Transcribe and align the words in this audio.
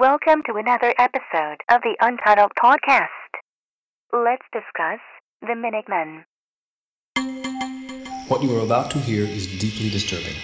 Welcome 0.00 0.42
to 0.46 0.54
another 0.54 0.94
episode 0.96 1.58
of 1.68 1.82
the 1.82 1.94
Untitled 2.00 2.52
Podcast. 2.58 3.08
Let's 4.10 4.40
discuss 4.50 5.00
the 5.42 5.54
Minutemen. 5.54 6.24
What 8.28 8.42
you 8.42 8.56
are 8.56 8.64
about 8.64 8.90
to 8.92 8.98
hear 8.98 9.24
is 9.24 9.46
deeply 9.58 9.90
disturbing. 9.90 10.36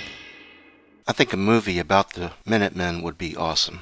I 1.06 1.14
think 1.14 1.32
a 1.32 1.38
movie 1.38 1.78
about 1.78 2.12
the 2.12 2.32
Minutemen 2.44 3.00
would 3.00 3.16
be 3.16 3.34
awesome. 3.36 3.80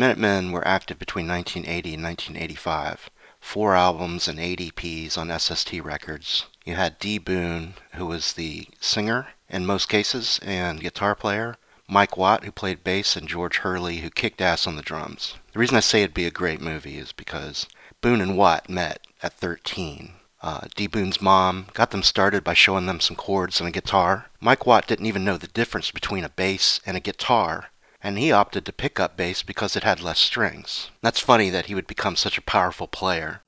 Minutemen 0.00 0.50
were 0.50 0.66
active 0.66 0.98
between 0.98 1.28
1980 1.28 1.92
and 1.92 2.02
1985. 2.02 3.10
Four 3.38 3.74
albums 3.74 4.28
and 4.28 4.40
eight 4.40 4.58
EPs 4.58 5.18
on 5.18 5.38
SST 5.38 5.74
Records. 5.84 6.46
You 6.64 6.76
had 6.76 6.98
D. 6.98 7.18
Boon, 7.18 7.74
who 7.92 8.06
was 8.06 8.32
the 8.32 8.66
singer 8.80 9.28
in 9.50 9.66
most 9.66 9.90
cases 9.90 10.40
and 10.42 10.80
guitar 10.80 11.14
player. 11.14 11.58
Mike 11.86 12.16
Watt, 12.16 12.44
who 12.44 12.50
played 12.50 12.82
bass, 12.82 13.14
and 13.14 13.28
George 13.28 13.58
Hurley, 13.58 13.98
who 13.98 14.08
kicked 14.08 14.40
ass 14.40 14.66
on 14.66 14.76
the 14.76 14.82
drums. 14.82 15.34
The 15.52 15.58
reason 15.58 15.76
I 15.76 15.80
say 15.80 16.02
it'd 16.02 16.14
be 16.14 16.24
a 16.24 16.30
great 16.30 16.62
movie 16.62 16.96
is 16.96 17.12
because 17.12 17.66
Boon 18.00 18.22
and 18.22 18.38
Watt 18.38 18.70
met 18.70 19.06
at 19.22 19.34
13. 19.34 20.14
Uh, 20.40 20.60
D. 20.74 20.86
Boon's 20.86 21.20
mom 21.20 21.66
got 21.74 21.90
them 21.90 22.02
started 22.02 22.42
by 22.42 22.54
showing 22.54 22.86
them 22.86 23.00
some 23.00 23.16
chords 23.16 23.60
and 23.60 23.68
a 23.68 23.70
guitar. 23.70 24.30
Mike 24.40 24.64
Watt 24.64 24.86
didn't 24.86 25.04
even 25.04 25.26
know 25.26 25.36
the 25.36 25.46
difference 25.46 25.90
between 25.90 26.24
a 26.24 26.30
bass 26.30 26.80
and 26.86 26.96
a 26.96 27.00
guitar, 27.00 27.66
and 28.02 28.18
he 28.18 28.32
opted 28.32 28.64
to 28.64 28.72
pick 28.72 28.98
up 28.98 29.16
bass 29.16 29.42
because 29.42 29.76
it 29.76 29.84
had 29.84 30.00
less 30.00 30.18
strings. 30.18 30.90
That's 31.02 31.20
funny 31.20 31.50
that 31.50 31.66
he 31.66 31.74
would 31.74 31.86
become 31.86 32.16
such 32.16 32.38
a 32.38 32.42
powerful 32.42 32.86
player. 32.86 33.42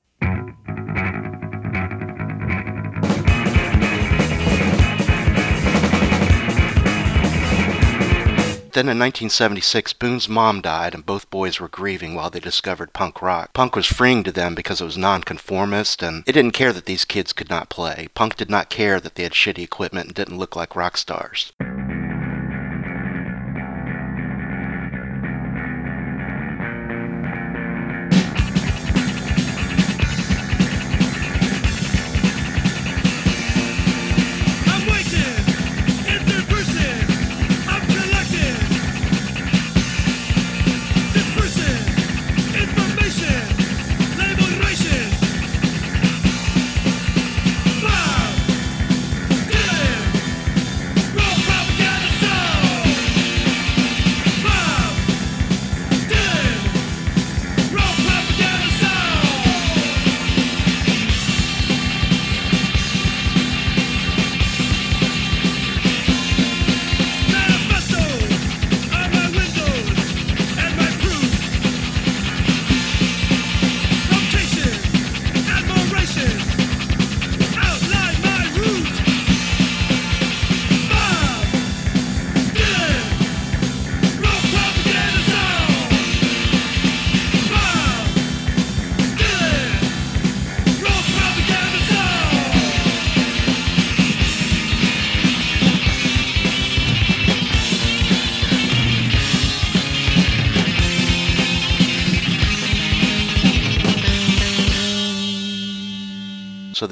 Then 8.73 8.89
in 8.89 8.97
1976, 8.97 9.93
Boon's 9.93 10.27
mom 10.27 10.59
died, 10.59 10.95
and 10.95 11.05
both 11.05 11.29
boys 11.29 11.59
were 11.59 11.67
grieving 11.67 12.15
while 12.15 12.31
they 12.31 12.39
discovered 12.39 12.91
punk 12.91 13.21
rock. 13.21 13.53
Punk 13.53 13.75
was 13.75 13.85
freeing 13.85 14.23
to 14.23 14.31
them 14.31 14.55
because 14.55 14.81
it 14.81 14.85
was 14.85 14.97
nonconformist, 14.97 16.01
and 16.01 16.23
it 16.25 16.31
didn't 16.31 16.53
care 16.53 16.73
that 16.73 16.85
these 16.85 17.05
kids 17.05 17.33
could 17.33 17.51
not 17.51 17.69
play. 17.69 18.07
Punk 18.15 18.35
did 18.35 18.49
not 18.49 18.71
care 18.71 18.99
that 18.99 19.13
they 19.13 19.21
had 19.21 19.33
shitty 19.33 19.63
equipment 19.63 20.07
and 20.07 20.15
didn't 20.15 20.39
look 20.39 20.55
like 20.55 20.75
rock 20.75 20.97
stars. 20.97 21.53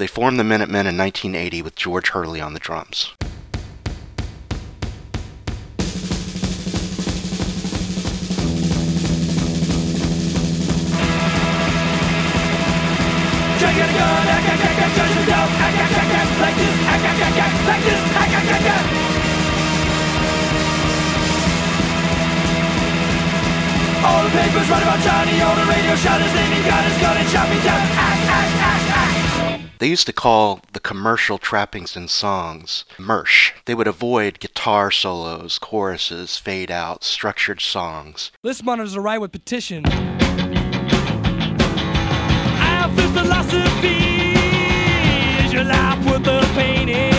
They 0.02 0.08
formed 0.08 0.36
the 0.36 0.42
Minutemen 0.42 0.88
in 0.88 0.98
1980 0.98 1.62
with 1.62 1.76
George 1.76 2.08
Hurley 2.08 2.40
on 2.40 2.54
the 2.54 2.58
drums. 2.58 3.14
All 24.02 24.24
the 24.24 24.30
papers 24.34 24.66
write 24.66 24.82
about 24.82 24.98
Johnny, 24.98 25.40
all 25.42 25.54
the 25.54 25.62
radio 25.70 25.94
his 25.94 26.34
name, 26.34 26.50
me 27.48 27.62
down, 27.62 27.78
ack, 27.78 28.18
ack, 28.26 28.50
ack, 28.58 28.82
ack. 28.88 28.91
They 29.82 29.88
used 29.88 30.06
to 30.06 30.12
call 30.12 30.60
the 30.74 30.78
commercial 30.78 31.38
trappings 31.38 31.96
in 31.96 32.06
songs 32.06 32.84
mersh. 32.98 33.50
They 33.64 33.74
would 33.74 33.88
avoid 33.88 34.38
guitar 34.38 34.92
solos, 34.92 35.58
choruses, 35.58 36.36
fade 36.38 36.70
outs, 36.70 37.08
structured 37.08 37.60
songs. 37.60 38.30
List 38.44 38.62
monitors 38.62 38.94
are 38.94 39.00
right 39.00 39.20
with 39.20 39.32
petition. 39.32 39.82
Your 45.50 45.64
life 45.64 46.06
worth 46.06 46.22
the 46.22 46.48
painting? 46.54 47.12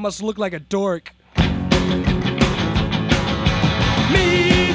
Must 0.00 0.22
look 0.22 0.38
like 0.38 0.54
a 0.54 0.58
dork. 0.58 1.12
Me 1.36 1.46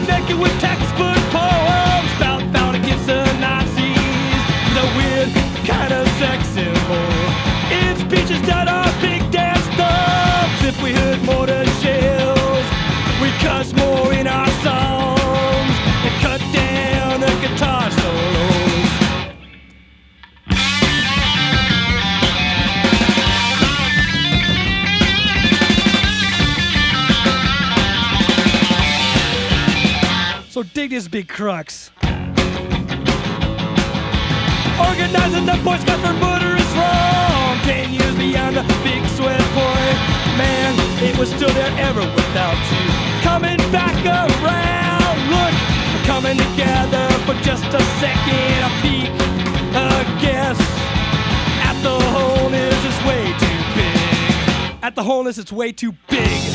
naked 0.06 0.38
with 0.38 0.54
textbook 0.62 1.18
poems 1.34 2.12
against 2.76 3.08
the 3.08 3.24
Nazis. 3.42 4.44
The 4.78 4.86
weird 4.96 5.30
kind 5.66 5.94
of 5.94 6.06
dig 30.88 30.92
this 30.92 31.08
big 31.08 31.28
crux. 31.28 31.92
Organizing 34.78 35.46
the 35.46 35.60
Boy 35.64 35.78
Scout 35.78 36.00
for 36.00 36.14
murder 36.14 36.56
is 36.56 36.72
wrong. 36.78 37.58
Ten 37.64 37.92
years 37.94 38.16
beyond 38.16 38.56
the 38.56 38.64
big 38.84 39.02
sweat 39.18 39.42
boy. 39.56 39.86
Man, 40.38 40.76
it 41.02 41.18
was 41.18 41.30
still 41.30 41.54
there 41.54 41.74
ever 41.80 42.02
without 42.02 42.60
you. 42.72 42.86
Coming 43.24 43.58
back 43.72 43.98
around, 44.06 45.18
look, 45.34 45.56
we're 45.92 46.06
coming 46.06 46.38
together 46.38 47.08
for 47.26 47.34
just 47.42 47.66
a 47.66 47.82
second. 48.02 48.58
A 48.62 48.72
peek, 48.84 49.10
a 49.74 49.90
guess. 50.22 50.60
At 51.70 51.78
the 51.82 51.98
wholeness, 52.14 52.80
it's 52.86 53.02
way 53.10 53.24
too 53.44 53.60
big. 53.80 54.84
At 54.84 54.94
the 54.96 55.04
wholeness, 55.04 55.38
it's 55.38 55.52
way 55.52 55.72
too 55.72 55.94
big. 56.10 56.55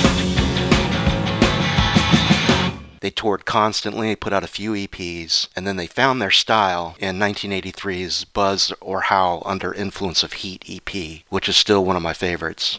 They 3.00 3.10
toured 3.10 3.46
constantly, 3.46 4.14
put 4.14 4.34
out 4.34 4.44
a 4.44 4.48
few 4.48 4.72
EPs, 4.72 5.48
and 5.56 5.66
then 5.66 5.76
they 5.76 5.86
found 5.86 6.20
their 6.20 6.30
style 6.30 6.96
in 6.98 7.18
1983's 7.18 8.26
Buzz 8.26 8.72
or 8.80 9.02
Howl 9.02 9.42
Under 9.46 9.72
Influence 9.72 10.22
of 10.22 10.34
Heat 10.34 10.64
EP, 10.68 11.22
which 11.30 11.48
is 11.48 11.56
still 11.56 11.84
one 11.84 11.96
of 11.96 12.02
my 12.02 12.12
favorites. 12.12 12.78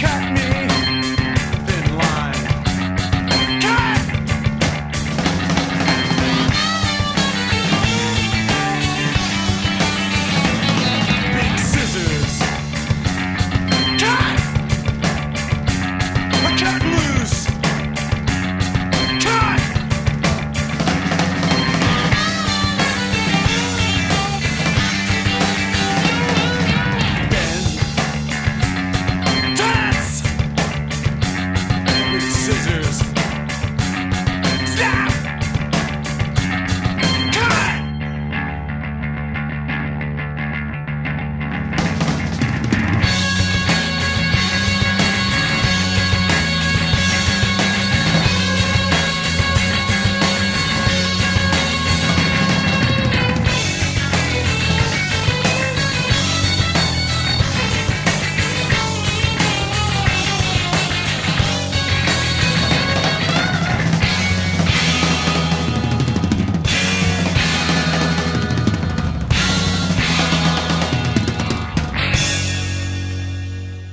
Cut 0.00 0.32
me? 0.32 0.59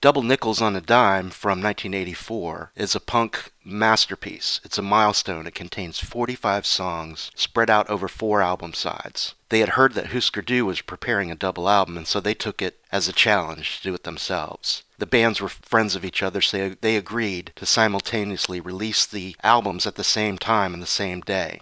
Double 0.07 0.23
Nickels 0.23 0.61
on 0.61 0.73
a 0.73 0.79
Dime 0.79 1.29
from 1.29 1.61
1984 1.61 2.71
is 2.77 2.95
a 2.95 3.01
punk 3.01 3.51
masterpiece. 3.65 4.61
It's 4.63 4.77
a 4.77 4.81
milestone. 4.81 5.45
It 5.45 5.53
contains 5.53 5.99
45 5.99 6.65
songs 6.65 7.29
spread 7.35 7.69
out 7.69 7.89
over 7.89 8.07
four 8.07 8.41
album 8.41 8.73
sides. 8.73 9.35
They 9.49 9.59
had 9.59 9.71
heard 9.71 9.95
that 9.95 10.13
Husker 10.13 10.41
Du 10.41 10.65
was 10.65 10.79
preparing 10.79 11.29
a 11.29 11.35
double 11.35 11.67
album, 11.67 11.97
and 11.97 12.07
so 12.07 12.21
they 12.21 12.33
took 12.33 12.61
it 12.61 12.79
as 12.89 13.09
a 13.09 13.11
challenge 13.11 13.79
to 13.79 13.83
do 13.83 13.93
it 13.95 14.05
themselves. 14.05 14.83
The 14.97 15.05
bands 15.05 15.41
were 15.41 15.49
friends 15.49 15.93
of 15.93 16.05
each 16.05 16.23
other, 16.23 16.39
so 16.39 16.77
they 16.79 16.95
agreed 16.95 17.51
to 17.57 17.65
simultaneously 17.65 18.61
release 18.61 19.05
the 19.05 19.35
albums 19.43 19.85
at 19.85 19.95
the 19.95 20.05
same 20.05 20.37
time 20.37 20.73
and 20.73 20.81
the 20.81 20.87
same 20.87 21.19
day. 21.19 21.59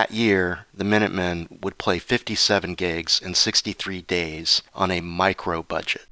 That 0.00 0.12
year, 0.12 0.64
the 0.72 0.82
Minutemen 0.82 1.58
would 1.60 1.76
play 1.76 1.98
57 1.98 2.72
gigs 2.72 3.20
in 3.20 3.34
63 3.34 4.00
days 4.00 4.62
on 4.74 4.90
a 4.90 5.02
micro 5.02 5.62
budget. 5.62 6.06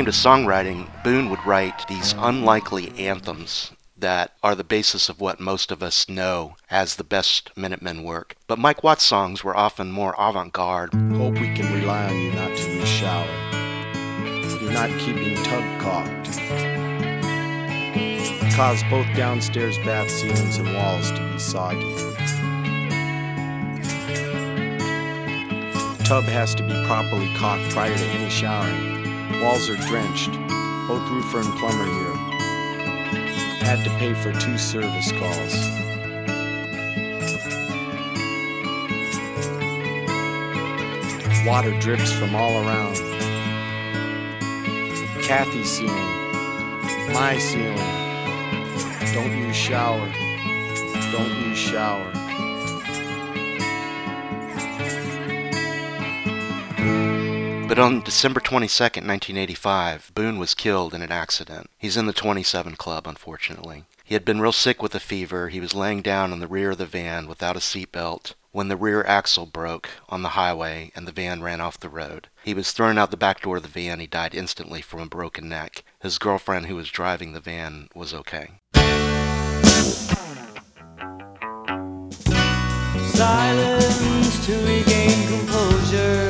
Came 0.00 0.06
to 0.06 0.12
songwriting, 0.12 0.88
Boon 1.04 1.28
would 1.28 1.44
write 1.44 1.86
these 1.86 2.14
unlikely 2.16 2.90
anthems 2.96 3.72
that 3.98 4.32
are 4.42 4.54
the 4.54 4.64
basis 4.64 5.10
of 5.10 5.20
what 5.20 5.40
most 5.40 5.70
of 5.70 5.82
us 5.82 6.08
know 6.08 6.56
as 6.70 6.96
the 6.96 7.04
best 7.04 7.50
Minutemen 7.54 8.02
work. 8.02 8.34
But 8.46 8.58
Mike 8.58 8.82
Watt's 8.82 9.02
songs 9.02 9.44
were 9.44 9.54
often 9.54 9.92
more 9.92 10.14
avant 10.18 10.54
garde. 10.54 10.94
Hope 10.94 11.34
we 11.34 11.54
can 11.54 11.70
rely 11.78 12.06
on 12.06 12.18
you 12.18 12.32
not 12.32 12.56
to 12.56 12.70
use 12.72 12.88
shower. 12.88 13.26
You're 14.62 14.72
not 14.72 14.88
keeping 15.00 15.36
tub 15.44 15.64
caulked. 15.82 16.30
Cause 18.56 18.82
both 18.88 19.14
downstairs 19.14 19.76
bath 19.84 20.10
ceilings 20.10 20.56
and 20.56 20.74
walls 20.76 21.10
to 21.10 21.30
be 21.30 21.38
soggy. 21.38 21.94
Tub 26.04 26.24
has 26.24 26.54
to 26.54 26.62
be 26.62 26.72
properly 26.86 27.28
caulked 27.36 27.70
prior 27.74 27.94
to 27.94 28.04
any 28.06 28.30
showering. 28.30 28.99
Walls 29.40 29.70
are 29.70 29.76
drenched. 29.76 30.30
Oh, 30.32 30.86
Both 30.88 31.10
roofer 31.10 31.40
and 31.40 31.58
plumber 31.58 31.84
here 31.84 32.30
had 33.62 33.82
to 33.84 33.90
pay 33.98 34.12
for 34.12 34.32
two 34.32 34.58
service 34.58 35.12
calls. 35.12 35.54
Water 41.46 41.78
drips 41.78 42.12
from 42.12 42.34
all 42.34 42.52
around. 42.66 42.96
Kathy's 45.22 45.70
ceiling, 45.70 45.94
my 47.14 47.38
ceiling. 47.38 47.76
Don't 49.14 49.36
use 49.38 49.56
shower. 49.56 50.12
Don't 51.12 51.48
use 51.48 51.58
shower. 51.58 52.09
But 57.70 57.78
on 57.78 58.02
December 58.02 58.40
22nd, 58.40 59.06
1985, 59.06 60.10
Boon 60.12 60.40
was 60.40 60.54
killed 60.56 60.92
in 60.92 61.02
an 61.02 61.12
accident. 61.12 61.70
He's 61.78 61.96
in 61.96 62.06
the 62.06 62.12
27 62.12 62.74
Club, 62.74 63.06
unfortunately. 63.06 63.84
He 64.02 64.14
had 64.14 64.24
been 64.24 64.40
real 64.40 64.50
sick 64.50 64.82
with 64.82 64.92
a 64.96 64.98
fever. 64.98 65.50
He 65.50 65.60
was 65.60 65.72
laying 65.72 66.02
down 66.02 66.32
in 66.32 66.40
the 66.40 66.48
rear 66.48 66.72
of 66.72 66.78
the 66.78 66.86
van 66.86 67.28
without 67.28 67.54
a 67.54 67.60
seatbelt 67.60 68.34
when 68.50 68.66
the 68.66 68.76
rear 68.76 69.04
axle 69.04 69.46
broke 69.46 69.88
on 70.08 70.22
the 70.22 70.30
highway 70.30 70.90
and 70.96 71.06
the 71.06 71.12
van 71.12 71.44
ran 71.44 71.60
off 71.60 71.78
the 71.78 71.88
road. 71.88 72.26
He 72.42 72.54
was 72.54 72.72
thrown 72.72 72.98
out 72.98 73.12
the 73.12 73.16
back 73.16 73.42
door 73.42 73.58
of 73.58 73.62
the 73.62 73.68
van. 73.68 74.00
He 74.00 74.08
died 74.08 74.34
instantly 74.34 74.82
from 74.82 74.98
a 74.98 75.06
broken 75.06 75.48
neck. 75.48 75.84
His 76.00 76.18
girlfriend, 76.18 76.66
who 76.66 76.74
was 76.74 76.90
driving 76.90 77.34
the 77.34 77.40
van, 77.40 77.88
was 77.94 78.12
okay. 78.12 78.50
Silence 83.14 84.46
to 84.46 84.54
regain 84.66 85.28
composure. 85.28 86.29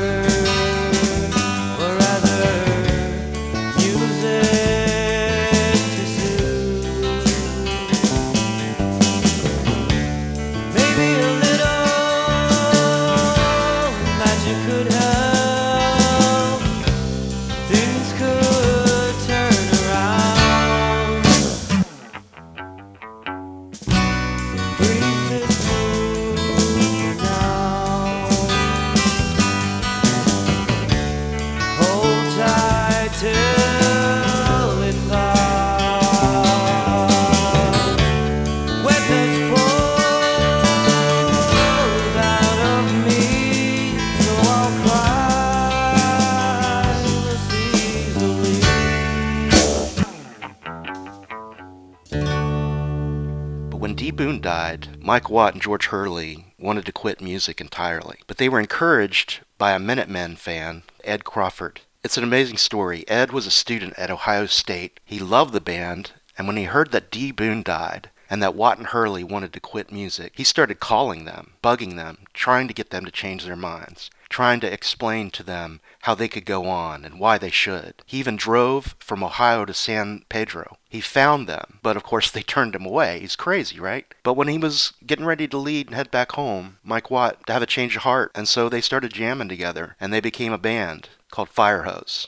Mike 55.10 55.28
Watt 55.28 55.54
and 55.54 55.60
George 55.60 55.86
Hurley 55.86 56.54
wanted 56.56 56.86
to 56.86 56.92
quit 56.92 57.20
music 57.20 57.60
entirely. 57.60 58.20
But 58.28 58.36
they 58.36 58.48
were 58.48 58.60
encouraged 58.60 59.40
by 59.58 59.72
a 59.72 59.78
Minutemen 59.80 60.36
fan, 60.36 60.84
Ed 61.02 61.24
Crawford. 61.24 61.80
It's 62.04 62.16
an 62.16 62.22
amazing 62.22 62.58
story. 62.58 63.04
Ed 63.08 63.32
was 63.32 63.44
a 63.44 63.50
student 63.50 63.98
at 63.98 64.12
Ohio 64.12 64.46
State. 64.46 65.00
He 65.04 65.18
loved 65.18 65.52
the 65.52 65.60
band, 65.60 66.12
and 66.38 66.46
when 66.46 66.56
he 66.56 66.62
heard 66.62 66.92
that 66.92 67.10
D. 67.10 67.32
Boon 67.32 67.64
died, 67.64 68.10
and 68.30 68.40
that 68.40 68.54
Watt 68.54 68.78
and 68.78 68.86
Hurley 68.86 69.24
wanted 69.24 69.52
to 69.54 69.58
quit 69.58 69.90
music, 69.90 70.34
he 70.36 70.44
started 70.44 70.78
calling 70.78 71.24
them, 71.24 71.54
bugging 71.60 71.96
them, 71.96 72.18
trying 72.32 72.68
to 72.68 72.74
get 72.74 72.90
them 72.90 73.04
to 73.04 73.10
change 73.10 73.44
their 73.44 73.56
minds, 73.56 74.10
trying 74.28 74.60
to 74.60 74.72
explain 74.72 75.32
to 75.32 75.42
them 75.42 75.80
how 76.02 76.14
they 76.14 76.28
could 76.28 76.44
go 76.44 76.68
on 76.68 77.04
and 77.04 77.18
why 77.18 77.36
they 77.36 77.50
should. 77.50 77.94
He 78.06 78.18
even 78.18 78.36
drove 78.36 78.94
from 79.00 79.24
Ohio 79.24 79.64
to 79.64 79.74
San 79.74 80.24
Pedro. 80.28 80.76
He 80.90 81.00
found 81.00 81.46
them, 81.46 81.78
but 81.82 81.96
of 81.96 82.02
course 82.02 82.30
they 82.32 82.42
turned 82.42 82.74
him 82.74 82.84
away. 82.84 83.20
He's 83.20 83.36
crazy, 83.36 83.80
right? 83.80 84.12
But 84.22 84.34
when 84.34 84.48
he 84.48 84.58
was 84.58 84.92
getting 85.06 85.24
ready 85.24 85.48
to 85.48 85.56
leave 85.56 85.86
and 85.86 85.96
head 85.96 86.10
back 86.10 86.32
home, 86.32 86.78
Mike 86.84 87.10
Watt 87.10 87.46
to 87.46 87.52
have 87.52 87.62
a 87.62 87.66
change 87.66 87.96
of 87.96 88.02
heart, 88.02 88.32
and 88.34 88.46
so 88.46 88.68
they 88.68 88.80
started 88.80 89.12
jamming 89.12 89.48
together, 89.48 89.96
and 90.00 90.12
they 90.12 90.20
became 90.20 90.52
a 90.52 90.58
band 90.58 91.08
called 91.30 91.48
Firehose. 91.48 92.26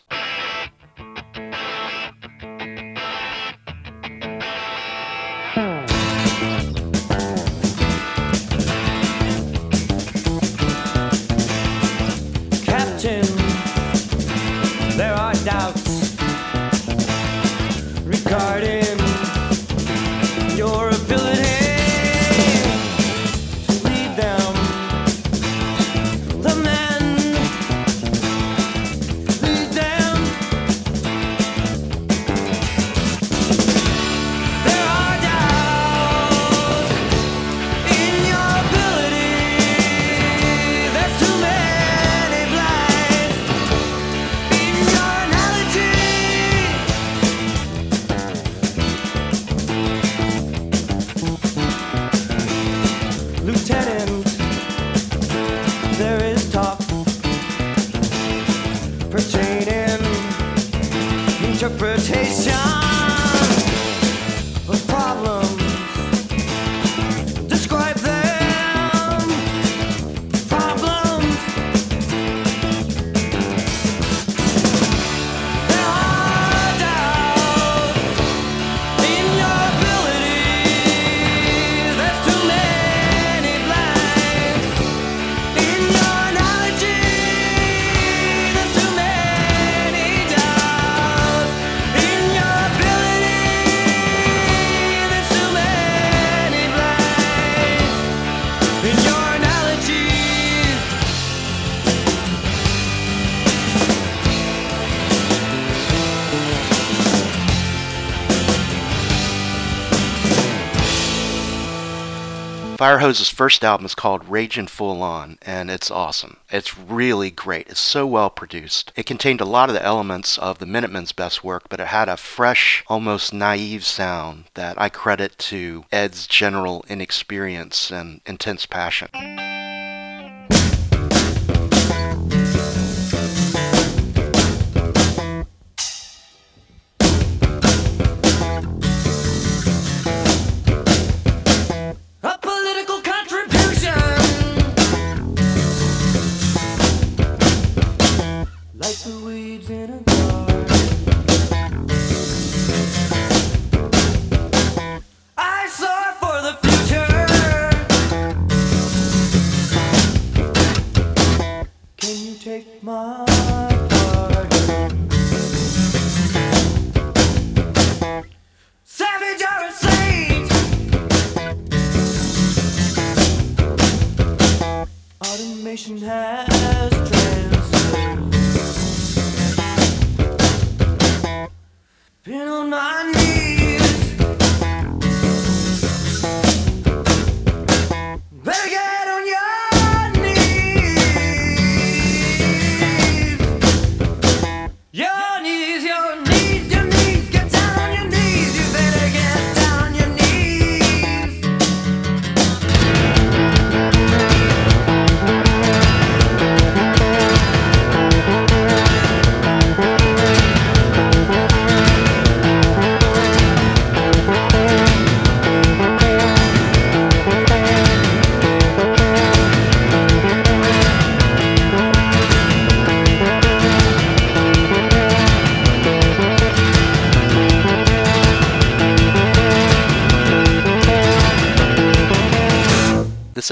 Firehose's 112.82 113.30
first 113.30 113.62
album 113.62 113.86
is 113.86 113.94
called 113.94 114.28
Ragin' 114.28 114.66
Full 114.66 115.04
On, 115.04 115.38
and 115.42 115.70
it's 115.70 115.88
awesome. 115.88 116.38
It's 116.50 116.76
really 116.76 117.30
great. 117.30 117.68
It's 117.68 117.78
so 117.78 118.08
well 118.08 118.28
produced. 118.28 118.92
It 118.96 119.06
contained 119.06 119.40
a 119.40 119.44
lot 119.44 119.68
of 119.68 119.74
the 119.76 119.84
elements 119.84 120.36
of 120.36 120.58
the 120.58 120.66
Minutemen's 120.66 121.12
best 121.12 121.44
work, 121.44 121.68
but 121.68 121.78
it 121.78 121.86
had 121.86 122.08
a 122.08 122.16
fresh, 122.16 122.82
almost 122.88 123.32
naive 123.32 123.84
sound 123.84 124.46
that 124.54 124.80
I 124.82 124.88
credit 124.88 125.38
to 125.38 125.84
Ed's 125.92 126.26
general 126.26 126.84
inexperience 126.88 127.92
and 127.92 128.20
intense 128.26 128.66
passion. 128.66 129.10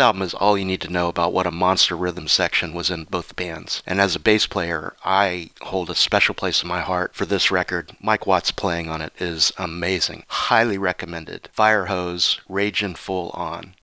Album 0.00 0.22
is 0.22 0.34
all 0.34 0.56
you 0.56 0.64
need 0.64 0.80
to 0.80 0.92
know 0.92 1.08
about 1.08 1.32
what 1.32 1.46
a 1.46 1.50
monster 1.50 1.94
rhythm 1.94 2.26
section 2.26 2.72
was 2.72 2.90
in 2.90 3.04
both 3.04 3.36
bands. 3.36 3.82
And 3.86 4.00
as 4.00 4.16
a 4.16 4.20
bass 4.20 4.46
player, 4.46 4.94
I 5.04 5.50
hold 5.60 5.90
a 5.90 5.94
special 5.94 6.34
place 6.34 6.62
in 6.62 6.68
my 6.68 6.80
heart 6.80 7.14
for 7.14 7.26
this 7.26 7.50
record. 7.50 7.92
Mike 8.00 8.26
Watts 8.26 8.50
playing 8.50 8.88
on 8.88 9.02
it 9.02 9.12
is 9.18 9.52
amazing. 9.58 10.24
Highly 10.28 10.78
recommended. 10.78 11.48
Firehose, 11.56 12.40
Ragin' 12.48 12.94
Full 12.96 13.30
On. 13.30 13.74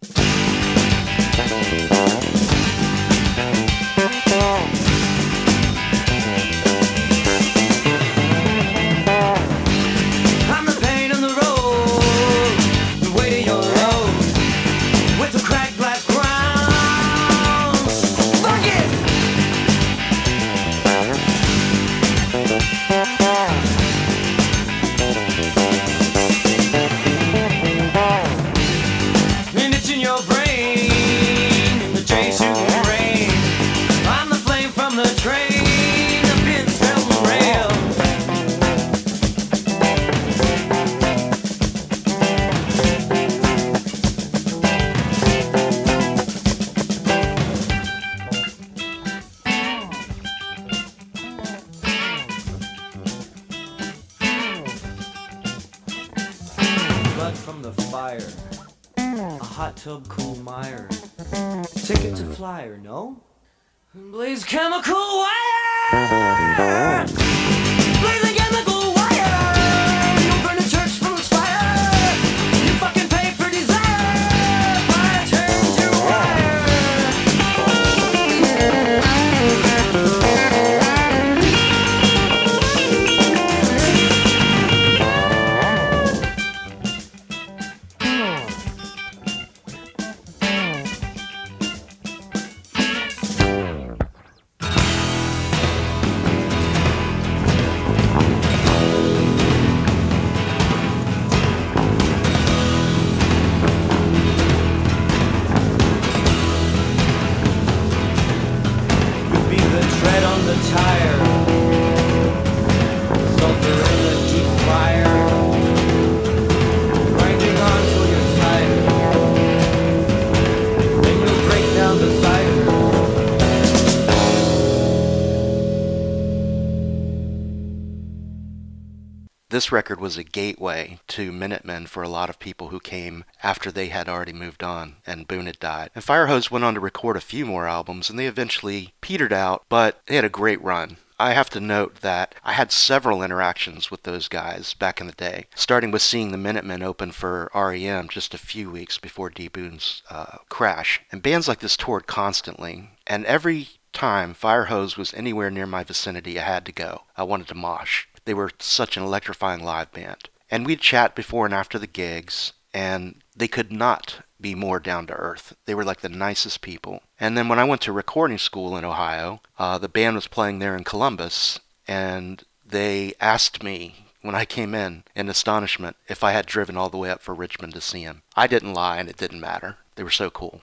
This 129.49 129.71
record 129.71 130.01
was 130.01 130.17
a 130.17 130.25
gateway 130.25 130.99
to 131.07 131.31
Minutemen 131.31 131.87
for 131.87 132.03
a 132.03 132.09
lot 132.09 132.29
of 132.29 132.37
people 132.37 132.67
who 132.67 132.81
came 132.81 133.23
after 133.41 133.71
they 133.71 133.87
had 133.87 134.09
already 134.09 134.33
moved 134.33 134.61
on 134.61 134.97
and 135.05 135.25
Boon 135.25 135.45
had 135.45 135.57
died. 135.59 135.89
And 135.95 136.03
Firehose 136.03 136.51
went 136.51 136.65
on 136.65 136.73
to 136.73 136.81
record 136.81 137.15
a 137.15 137.21
few 137.21 137.45
more 137.45 137.65
albums 137.65 138.09
and 138.09 138.19
they 138.19 138.25
eventually 138.25 138.93
petered 138.99 139.31
out, 139.31 139.63
but 139.69 140.01
they 140.07 140.15
had 140.15 140.25
a 140.25 140.29
great 140.29 140.61
run. 140.61 140.97
I 141.17 141.31
have 141.31 141.49
to 141.51 141.61
note 141.61 142.01
that 142.01 142.35
I 142.43 142.53
had 142.53 142.73
several 142.73 143.23
interactions 143.23 143.89
with 143.89 144.03
those 144.03 144.27
guys 144.27 144.73
back 144.73 144.99
in 144.99 145.07
the 145.07 145.13
day, 145.13 145.45
starting 145.55 145.91
with 145.91 146.01
seeing 146.01 146.31
the 146.31 146.37
Minutemen 146.37 146.83
open 146.83 147.13
for 147.13 147.49
REM 147.55 148.09
just 148.09 148.33
a 148.33 148.37
few 148.37 148.69
weeks 148.69 148.97
before 148.97 149.29
D. 149.29 149.47
Boon's 149.47 150.03
uh, 150.09 150.39
crash. 150.49 151.01
And 151.09 151.23
bands 151.23 151.47
like 151.47 151.59
this 151.59 151.77
toured 151.77 152.05
constantly, 152.05 152.89
and 153.07 153.25
every 153.25 153.69
time 153.93 154.35
Firehose 154.35 154.97
was 154.97 155.13
anywhere 155.13 155.49
near 155.49 155.65
my 155.65 155.83
vicinity, 155.83 156.37
I 156.37 156.43
had 156.43 156.65
to 156.65 156.71
go. 156.71 157.03
I 157.15 157.23
wanted 157.23 157.47
to 157.47 157.55
mosh. 157.55 158.05
They 158.27 158.33
were 158.33 158.51
such 158.59 158.97
an 158.97 159.03
electrifying 159.03 159.63
live 159.63 159.93
band. 159.93 160.27
And 160.51 160.65
we'd 160.65 160.81
chat 160.81 161.15
before 161.15 161.45
and 161.45 161.53
after 161.53 161.79
the 161.79 161.87
gigs, 161.87 162.51
and 162.73 163.21
they 163.33 163.47
could 163.47 163.71
not 163.71 164.19
be 164.39 164.53
more 164.53 164.81
down 164.81 165.07
to 165.07 165.13
earth. 165.13 165.55
They 165.65 165.73
were 165.73 165.85
like 165.85 166.01
the 166.01 166.09
nicest 166.09 166.59
people. 166.59 167.03
And 167.21 167.37
then 167.37 167.47
when 167.47 167.57
I 167.57 167.63
went 167.63 167.79
to 167.83 167.93
recording 167.93 168.37
school 168.37 168.75
in 168.75 168.83
Ohio, 168.83 169.39
uh, 169.57 169.77
the 169.77 169.87
band 169.87 170.17
was 170.17 170.27
playing 170.27 170.59
there 170.59 170.75
in 170.75 170.83
Columbus, 170.83 171.61
and 171.87 172.43
they 172.65 173.13
asked 173.21 173.63
me 173.63 174.07
when 174.21 174.35
I 174.35 174.43
came 174.43 174.75
in 174.75 175.05
in 175.15 175.29
astonishment 175.29 175.95
if 176.09 176.21
I 176.21 176.33
had 176.33 176.45
driven 176.45 176.75
all 176.75 176.89
the 176.89 176.97
way 176.97 177.09
up 177.09 177.21
for 177.21 177.33
Richmond 177.33 177.75
to 177.75 177.81
see 177.81 178.01
him. 178.01 178.23
I 178.35 178.47
didn't 178.47 178.73
lie, 178.73 178.97
and 178.97 179.07
it 179.07 179.15
didn't 179.15 179.39
matter. 179.39 179.77
They 179.95 180.03
were 180.03 180.09
so 180.09 180.29
cool. 180.29 180.61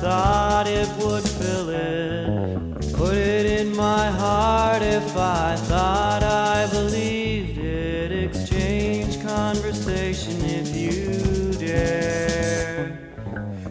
Thought 0.00 0.66
it 0.66 0.88
would 0.96 1.22
fill 1.22 1.68
it. 1.68 2.94
Put 2.94 3.16
it 3.16 3.60
in 3.60 3.76
my 3.76 4.10
heart 4.10 4.82
if 4.82 5.14
I 5.14 5.56
thought 5.56 6.22
I 6.22 6.66
believed 6.70 7.58
it. 7.58 8.10
Exchange 8.10 9.22
conversation 9.22 10.40
if 10.42 10.74
you 10.74 11.52
dare 11.52 12.98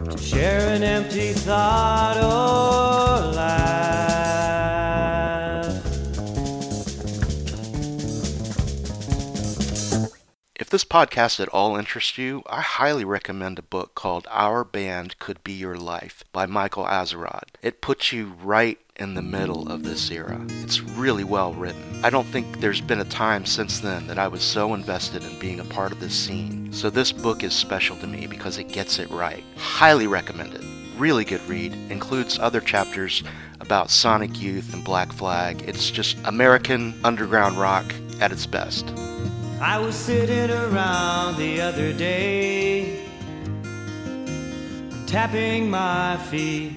to 0.08 0.16
share 0.16 0.68
an 0.68 0.84
empty 0.84 1.32
thought 1.32 2.16
or 2.18 3.09
If 10.70 10.72
this 10.72 10.84
podcast 10.84 11.40
at 11.40 11.48
all 11.48 11.76
interests 11.76 12.16
you, 12.16 12.44
I 12.48 12.60
highly 12.60 13.04
recommend 13.04 13.58
a 13.58 13.62
book 13.62 13.96
called 13.96 14.28
Our 14.30 14.62
Band 14.62 15.18
Could 15.18 15.42
Be 15.42 15.50
Your 15.50 15.74
Life 15.74 16.22
by 16.30 16.46
Michael 16.46 16.84
Azerrad. 16.84 17.48
It 17.60 17.80
puts 17.80 18.12
you 18.12 18.34
right 18.40 18.78
in 18.94 19.14
the 19.14 19.20
middle 19.20 19.68
of 19.68 19.82
this 19.82 20.12
era. 20.12 20.40
It's 20.62 20.80
really 20.80 21.24
well 21.24 21.54
written. 21.54 22.04
I 22.04 22.10
don't 22.10 22.28
think 22.28 22.60
there's 22.60 22.80
been 22.80 23.00
a 23.00 23.04
time 23.04 23.46
since 23.46 23.80
then 23.80 24.06
that 24.06 24.20
I 24.20 24.28
was 24.28 24.42
so 24.42 24.72
invested 24.72 25.24
in 25.24 25.40
being 25.40 25.58
a 25.58 25.64
part 25.64 25.90
of 25.90 25.98
this 25.98 26.14
scene. 26.14 26.72
So 26.72 26.88
this 26.88 27.10
book 27.10 27.42
is 27.42 27.52
special 27.52 27.96
to 27.96 28.06
me 28.06 28.28
because 28.28 28.56
it 28.56 28.68
gets 28.68 29.00
it 29.00 29.10
right. 29.10 29.42
Highly 29.56 30.06
recommend 30.06 30.54
it. 30.54 30.62
Really 30.96 31.24
good 31.24 31.42
read. 31.48 31.72
Includes 31.90 32.38
other 32.38 32.60
chapters 32.60 33.24
about 33.58 33.90
Sonic 33.90 34.40
Youth 34.40 34.72
and 34.72 34.84
Black 34.84 35.10
Flag. 35.10 35.64
It's 35.66 35.90
just 35.90 36.16
American 36.26 36.94
underground 37.02 37.56
rock 37.56 37.92
at 38.20 38.30
its 38.30 38.46
best. 38.46 38.86
I 39.62 39.78
was 39.78 39.94
sitting 39.94 40.50
around 40.50 41.36
the 41.36 41.60
other 41.60 41.92
day, 41.92 43.04
tapping 45.06 45.68
my 45.68 46.16
feet. 46.30 46.72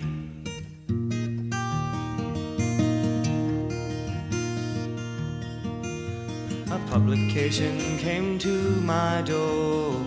A 6.70 6.80
publication 6.92 7.98
came 8.00 8.38
to 8.40 8.82
my 8.82 9.22
door, 9.22 10.04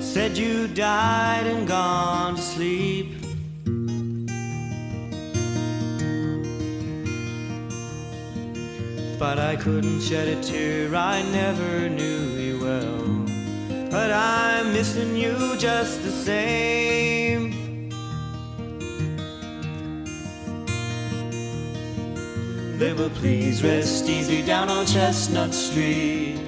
said 0.00 0.38
you 0.38 0.68
died 0.68 1.46
and 1.46 1.68
gone 1.68 2.36
to 2.36 2.42
sleep. 2.42 3.25
But 9.18 9.38
I 9.38 9.56
couldn't 9.56 10.02
shed 10.02 10.28
a 10.28 10.42
tear, 10.42 10.94
I 10.94 11.22
never 11.32 11.88
knew 11.88 12.36
you 12.38 12.60
well. 12.60 13.88
But 13.90 14.10
I'm 14.12 14.74
missing 14.74 15.16
you 15.16 15.56
just 15.56 16.02
the 16.02 16.10
same. 16.10 17.56
Liver, 22.78 23.08
please 23.08 23.64
rest 23.64 24.04
easy 24.06 24.42
down 24.42 24.68
on 24.68 24.84
Chestnut 24.84 25.54
Street. 25.54 26.38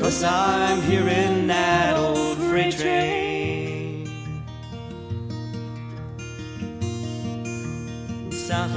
Cause 0.00 0.24
I'm 0.24 0.80
here 0.80 1.06
in 1.06 1.46
that 1.48 1.98
old 1.98 2.38
freight 2.38 2.74
train. 2.78 4.06
Sounds 8.30 8.74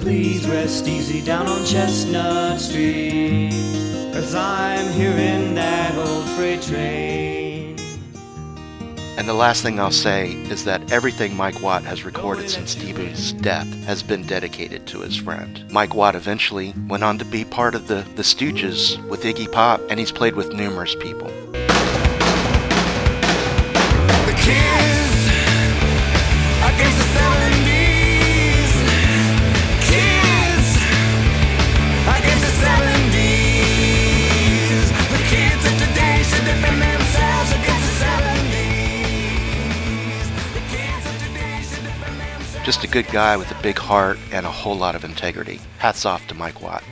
please 0.00 0.48
rest 0.48 0.88
easy 0.88 1.22
down 1.24 1.46
on 1.46 1.64
Chestnut 1.64 2.58
Street. 2.58 3.50
Cause 4.12 4.34
I'm 4.34 4.90
here 4.92 5.10
in 5.10 5.54
that 5.54 5.94
old 5.96 6.24
freight 6.30 6.62
train. 6.62 7.76
And 9.18 9.28
the 9.28 9.34
last 9.34 9.62
thing 9.62 9.78
I'll 9.78 9.90
say 9.90 10.32
is 10.48 10.64
that 10.64 10.90
everything 10.90 11.36
Mike 11.36 11.60
Watt 11.60 11.84
has 11.84 12.04
recorded 12.04 12.48
since 12.48 12.70
Stevie's 12.70 13.34
death 13.34 13.68
has 13.84 14.02
been 14.02 14.22
dedicated 14.22 14.86
to 14.86 15.00
his 15.00 15.16
friend. 15.16 15.62
Mike 15.70 15.94
Watt 15.94 16.14
eventually 16.14 16.72
went 16.88 17.04
on 17.04 17.18
to 17.18 17.24
be 17.26 17.44
part 17.44 17.74
of 17.74 17.86
the, 17.86 18.06
the 18.16 18.22
Stooges 18.22 18.96
with 19.08 19.24
Iggy 19.24 19.52
Pop, 19.52 19.82
and 19.90 20.00
he's 20.00 20.10
played 20.10 20.36
with 20.36 20.54
numerous 20.54 20.94
people. 20.94 21.28
The 24.26 24.34
kids 24.38 25.09
good 42.90 43.06
guy 43.08 43.36
with 43.36 43.50
a 43.52 43.62
big 43.62 43.78
heart 43.78 44.18
and 44.32 44.44
a 44.44 44.50
whole 44.50 44.76
lot 44.76 44.96
of 44.96 45.04
integrity. 45.04 45.60
Hats 45.78 46.04
off 46.04 46.26
to 46.26 46.34
Mike 46.34 46.60
Watt. 46.60 46.82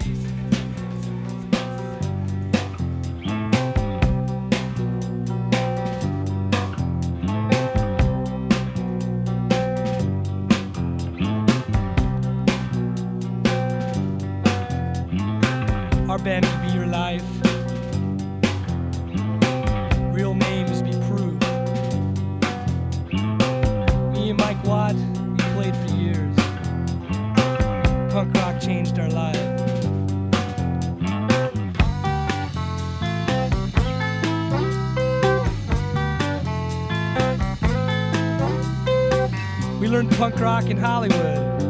punk 40.19 40.41
rock 40.41 40.65
in 40.65 40.77
Hollywood. 40.77 41.61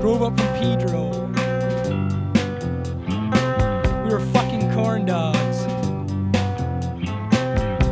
Drove 0.00 0.22
up 0.22 0.34
from 0.38 0.48
Pedro. 0.56 1.10
We 4.02 4.10
were 4.10 4.20
fucking 4.32 4.72
corn 4.72 5.04
dogs. 5.04 5.66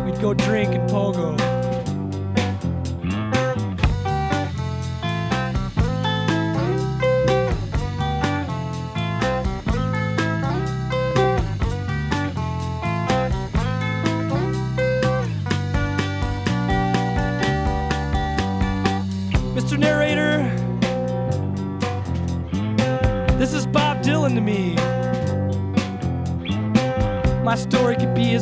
We'd 0.07 0.19
go 0.23 0.33
drink 0.33 0.75
and 0.75 0.89
pogo. 0.89 1.56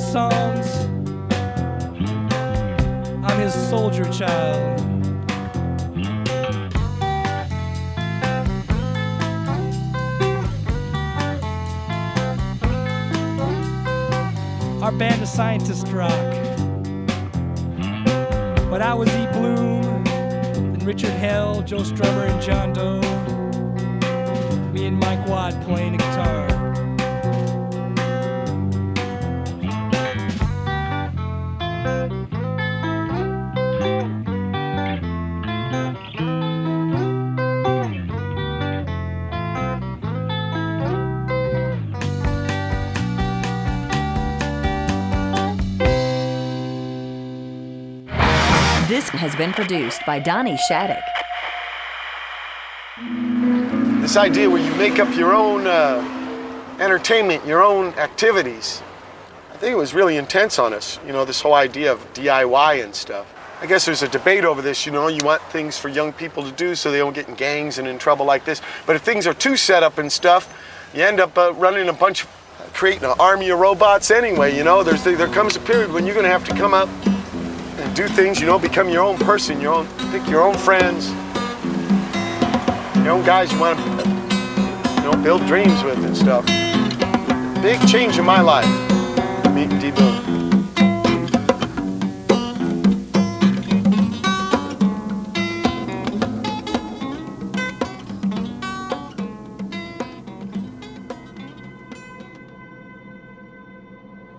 Songs. 0.05 0.85
I'm 3.25 3.39
his 3.41 3.55
soldier 3.55 4.05
child. 4.13 4.81
Our 14.83 14.93
band 14.93 15.23
of 15.23 15.29
scientists 15.29 15.89
rock. 15.91 16.11
But 18.71 18.83
I 18.83 18.93
was 18.93 19.09
E. 19.09 19.27
Bloom, 19.33 20.05
and 20.07 20.83
Richard 20.85 21.11
Hell, 21.11 21.63
Joe 21.63 21.79
Strummer, 21.79 22.29
and 22.29 22.43
John 22.43 22.73
Doe. 22.73 23.01
Me 24.73 24.87
and 24.87 24.99
Mike 24.99 25.27
Watt 25.27 25.55
playing 25.63 25.95
a 25.95 25.99
guitar. 25.99 26.54
Has 49.35 49.39
been 49.39 49.53
produced 49.53 50.01
by 50.07 50.19
Donnie 50.21 50.57
Shattuck. 50.69 51.03
This 54.01 54.17
idea 54.17 54.49
where 54.49 54.63
you 54.63 54.73
make 54.77 55.01
up 55.01 55.13
your 55.17 55.35
own 55.35 55.67
uh, 55.67 56.77
entertainment, 56.79 57.45
your 57.45 57.63
own 57.63 57.89
activities, 57.95 58.83
I 59.53 59.57
think 59.57 59.73
it 59.73 59.77
was 59.77 59.93
really 59.93 60.19
intense 60.19 60.59
on 60.59 60.73
us. 60.73 61.01
You 61.07 61.13
know, 61.13 61.25
this 61.25 61.41
whole 61.41 61.55
idea 61.55 61.93
of 61.93 62.13
DIY 62.13 62.85
and 62.85 62.95
stuff. 62.95 63.27
I 63.61 63.67
guess 63.67 63.85
there's 63.85 64.03
a 64.03 64.09
debate 64.09 64.45
over 64.45 64.63
this. 64.63 64.87
You 64.87 64.93
know, 64.93 65.09
you 65.09 65.25
want 65.25 65.43
things 65.43 65.79
for 65.79 65.89
young 65.89 66.13
people 66.13 66.45
to 66.45 66.53
do 66.53 66.75
so 66.75 66.93
they 66.93 66.99
don't 66.99 67.15
get 67.15 67.29
in 67.29 67.35
gangs 67.35 67.79
and 67.79 67.89
in 67.89 67.99
trouble 67.99 68.27
like 68.27 68.45
this. 68.45 68.61
But 68.87 68.95
if 68.95 69.03
things 69.03 69.27
are 69.27 69.35
too 69.35 69.57
set 69.57 69.83
up 69.83 69.99
and 69.99 70.13
stuff, 70.13 70.55
you 70.95 71.03
end 71.03 71.19
up 71.19 71.37
uh, 71.37 71.53
running 71.55 71.89
a 71.89 71.93
bunch, 71.93 72.23
of 72.23 72.31
creating 72.73 73.05
an 73.05 73.15
army 73.19 73.49
of 73.51 73.59
robots 73.59 74.11
anyway. 74.11 74.57
You 74.57 74.65
know, 74.65 74.85
there's 74.85 75.03
there 75.03 75.27
comes 75.29 75.57
a 75.57 75.61
period 75.61 75.91
when 75.91 76.05
you're 76.05 76.15
going 76.15 76.25
to 76.25 76.31
have 76.31 76.45
to 76.45 76.55
come 76.55 76.75
and 76.75 77.14
do 77.95 78.09
things. 78.09 78.41
You 78.41 78.47
know, 78.47 78.59
become 78.59 78.89
your 78.89 79.03
own 79.03 79.17
person, 79.19 79.61
your 79.61 79.75
own, 79.75 79.89
pick 80.11 80.27
your 80.29 80.43
own 80.43 80.57
friends, 80.59 81.09
your 83.05 83.13
own 83.13 83.25
guys 83.25 83.53
you 83.53 83.61
want 83.61 83.79
to, 83.79 83.85
you 84.97 85.03
know, 85.03 85.23
build 85.23 85.47
dreams 85.47 85.83
with 85.85 86.05
and 86.05 86.17
stuff. 86.17 86.45
Big 87.63 87.81
change 87.89 88.19
in 88.19 88.25
my 88.25 88.41
life, 88.41 88.69
meeting 89.55 89.79
D. 89.79 89.93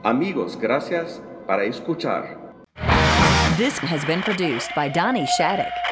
Amigos, 0.03 0.55
gracias 0.55 1.19
para 1.47 1.63
escuchar. 1.63 2.44
This 3.57 3.77
has 3.77 4.03
been 4.03 4.21
produced 4.21 4.75
by 4.75 4.89
Donnie 4.89 5.25
Shattuck. 5.25 5.84